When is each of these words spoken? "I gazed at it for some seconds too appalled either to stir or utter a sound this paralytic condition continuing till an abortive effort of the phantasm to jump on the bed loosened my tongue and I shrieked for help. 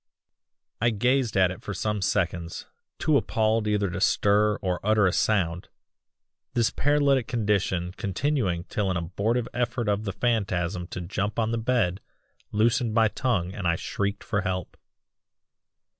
"I 0.81 0.89
gazed 0.89 1.37
at 1.37 1.51
it 1.51 1.61
for 1.61 1.75
some 1.75 2.01
seconds 2.01 2.65
too 2.97 3.17
appalled 3.17 3.67
either 3.67 3.87
to 3.91 4.01
stir 4.01 4.55
or 4.55 4.79
utter 4.83 5.05
a 5.05 5.13
sound 5.13 5.69
this 6.55 6.71
paralytic 6.71 7.27
condition 7.27 7.91
continuing 7.93 8.63
till 8.63 8.89
an 8.89 8.97
abortive 8.97 9.47
effort 9.53 9.87
of 9.87 10.05
the 10.05 10.11
phantasm 10.13 10.87
to 10.87 11.01
jump 11.01 11.37
on 11.37 11.51
the 11.51 11.59
bed 11.59 12.01
loosened 12.51 12.95
my 12.95 13.09
tongue 13.09 13.53
and 13.53 13.67
I 13.67 13.75
shrieked 13.75 14.23
for 14.23 14.41
help. 14.41 14.75